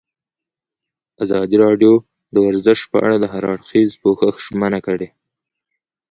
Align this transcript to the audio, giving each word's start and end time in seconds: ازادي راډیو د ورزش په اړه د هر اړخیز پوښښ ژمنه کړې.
ازادي 1.23 1.57
راډیو 1.65 1.93
د 2.33 2.35
ورزش 2.45 2.79
په 2.91 2.97
اړه 3.05 3.17
د 3.19 3.25
هر 3.33 3.43
اړخیز 3.53 3.91
پوښښ 4.01 4.35
ژمنه 4.47 4.79
کړې. 4.87 5.07